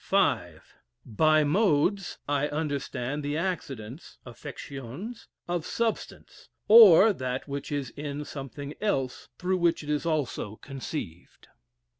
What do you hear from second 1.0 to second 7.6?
By modes I understand the accidents (affectiones) of substance; or that